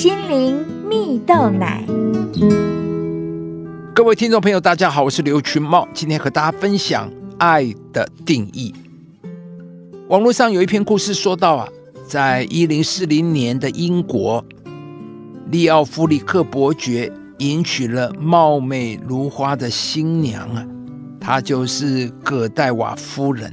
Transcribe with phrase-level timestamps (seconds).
[0.00, 1.84] 心灵蜜豆奶。
[3.94, 8.74] 各位听众朋友，大家好，我是刘群茂，今天和大家分享爱的定义。
[10.08, 11.68] 网络上有一篇故事说到啊，
[12.08, 14.42] 在一零四零年的英国，
[15.50, 20.66] 利奥弗里克伯爵迎娶了貌美如花的新娘啊，
[21.20, 23.52] 她就是葛代瓦夫人。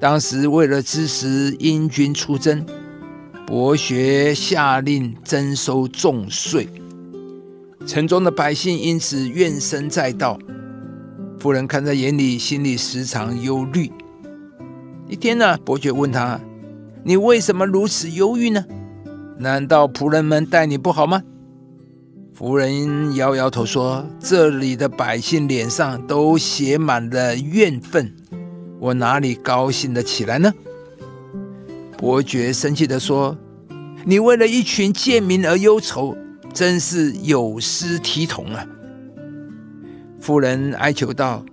[0.00, 2.64] 当时为了支持英军出征，
[3.50, 6.68] 伯爵下令征收重税，
[7.84, 10.38] 城中的百姓因此怨声载道。
[11.40, 13.90] 夫人看在眼里，心里时常忧虑。
[15.08, 16.40] 一天呢，伯爵问他
[17.02, 18.64] ：“你为什么如此忧郁呢？
[19.36, 21.20] 难道仆人们待你不好吗？”
[22.32, 28.14] 夫人摇摇头说：“这里的百姓脸上都写满了怨愤。”
[28.78, 30.54] 我哪里高兴得起来呢？
[31.98, 33.36] 伯爵生气地说
[34.04, 36.16] ：“你为了一群贱民而忧愁，
[36.52, 38.66] 真是有失体统啊！”
[40.20, 41.44] 妇人哀求道：“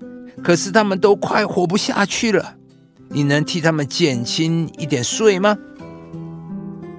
[0.43, 2.55] 可是他们都快活不下去了，
[3.09, 5.57] 你能替他们减轻一点税吗？”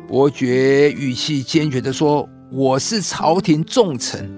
[0.08, 4.30] 伯爵语气坚决地说：“我是朝廷重臣，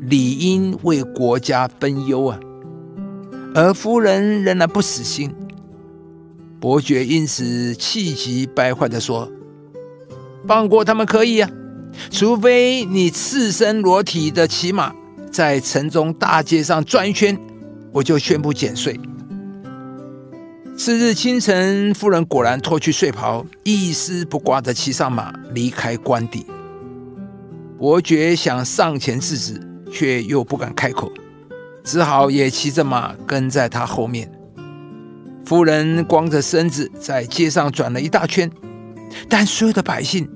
[0.00, 2.40] 理应为国家分忧啊！”
[3.54, 5.30] 而夫人仍然不死心，
[6.58, 9.30] 伯爵因此气急败坏的说
[10.46, 11.50] ：“放过他们可以啊，
[12.10, 14.92] 除非你赤身裸体的骑马
[15.30, 17.38] 在城中大街上转一圈，
[17.92, 18.98] 我就宣布减税。”
[20.76, 26.46] 次日清晨，夫人果然脱去睡袍，一丝不挂的骑上马离开官邸。
[27.78, 29.60] 伯爵想上前制止，
[29.92, 31.12] 却又不敢开口。
[31.84, 34.30] 只好也骑着马跟在他后面。
[35.44, 38.50] 夫人光着身子在街上转了一大圈，
[39.28, 40.28] 但所有的百姓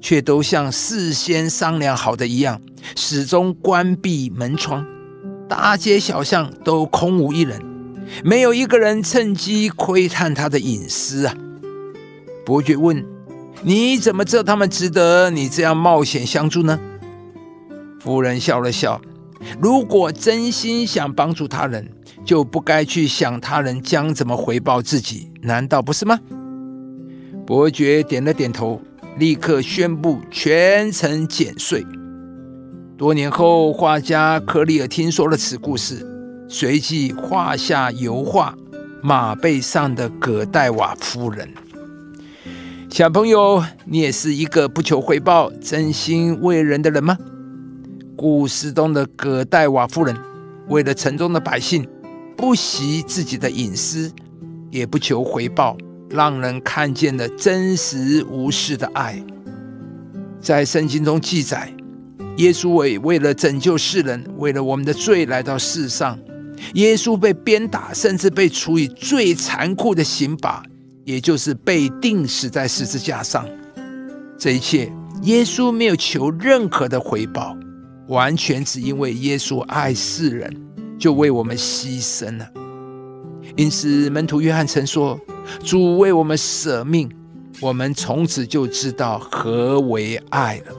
[0.00, 2.60] 却都像事先商量好的一样，
[2.96, 4.86] 始终关闭门窗，
[5.48, 7.60] 大街小巷都空无一人，
[8.24, 11.34] 没有一个人趁机窥探他的隐私啊！
[12.46, 13.04] 伯爵问
[13.62, 16.78] ：“你怎么知道他们值得你这样冒险相助呢？”
[18.00, 19.00] 夫人笑了笑。
[19.58, 21.90] 如果真心想帮助他人，
[22.24, 26.18] 就不该去想他人将怎么回报自己，难道不是吗？
[27.50, 28.80] 伯爵点了点头，
[29.18, 31.84] 立刻宣布全城减税。
[32.96, 36.06] 多年后，画家克里尔听说了此故事，
[36.48, 38.54] 随即画下油画
[39.02, 41.52] 《马背上的葛代瓦夫人》。
[42.88, 47.18] 小朋友，你也是一个不求回报、真心为人的人吗？
[48.16, 50.16] 故事中的葛代瓦夫人，
[50.68, 51.84] 为了城中的百姓，
[52.36, 54.08] 不惜自己的隐私，
[54.70, 55.76] 也不求回报，
[56.10, 59.22] 让人看见了真实无私的爱。
[60.40, 61.72] 在圣经中记载，
[62.36, 66.18] 耶稣为为了拯救世人，为了我们的罪来到世上，
[66.74, 70.62] 耶稣被鞭打，甚至被处以最残酷的刑罚，
[71.04, 73.46] 也就是被钉死在十字架上。
[74.38, 74.90] 这一切，
[75.22, 77.56] 耶稣没有求任何的回报。
[78.08, 80.52] 完全只因为耶稣爱世人，
[80.98, 82.48] 就为我们牺牲了。
[83.54, 85.16] 因此，门徒约翰曾说
[85.64, 87.10] ：“主为我们舍命，
[87.60, 90.74] 我们从此就知道何为爱了。”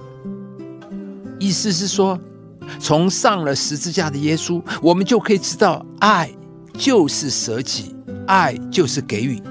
[1.39, 2.19] 意思是说，
[2.79, 6.29] 从上了十字架的耶稣，我们就可以知道，爱
[6.73, 7.95] 就是舍己，
[8.27, 9.41] 爱就是给予。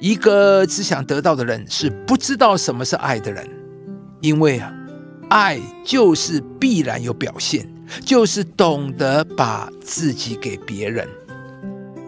[0.00, 3.48] 一个只想得到的人，是不知道什么是爱的人，
[4.20, 4.72] 因为啊。
[5.30, 7.66] 爱就是必然有表现，
[8.04, 11.08] 就是懂得把自己给别人。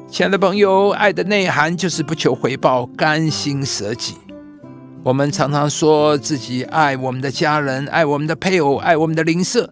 [0.09, 4.15] 亲爱的朋友，爱的内涵就是不求回报，甘心舍己。
[5.03, 9.69] 我们常常说自己爱我们的家人，爱我们的配偶，爱我们的邻舍，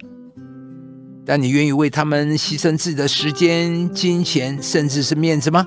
[1.24, 5.66] 但你愿意为他们牺牲自己的时间、金钱，甚至是面子吗？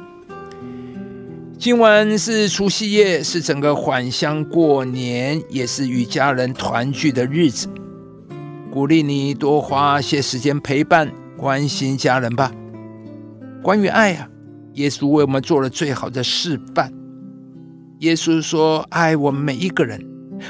[1.57, 7.67] 今晚是除夕夜，是整个返乡过年，也是与家人团聚的日子。
[8.69, 12.51] 鼓励你多花些时间陪伴、关心家人吧。
[13.63, 14.29] 关于爱啊，
[14.77, 16.93] 耶稣为我们做了最好的示范。
[17.99, 19.99] 耶稣说：“爱我们每一个人，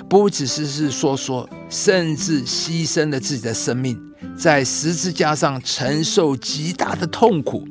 [0.10, 3.98] 不只是是说说，甚至牺牲了自己的生命，
[4.38, 7.66] 在十字架上承受极大的痛苦，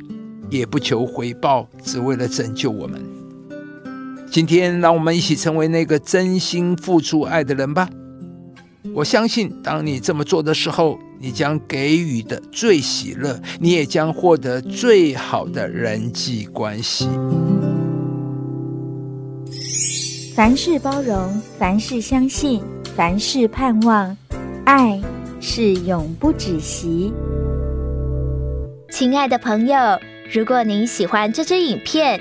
[0.49, 3.05] 也不求回报，只为了拯救我们。”
[4.33, 7.89] 今天，让我们一起成为那个真心付出爱的人吧。
[8.95, 17.09] 我相信，当你这么做的时候，你将给予的最喜乐，你也将获得最好的人际关系。
[20.37, 22.63] 凡事包容，凡事相信，
[22.95, 24.17] 凡事盼望，
[24.67, 25.03] 爱
[25.41, 27.13] 是永不止息。
[28.93, 29.77] 亲爱的朋友，
[30.33, 32.21] 如果您喜欢这支影片，